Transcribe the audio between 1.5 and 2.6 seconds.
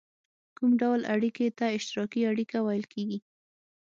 ته اشتراکي اړیکه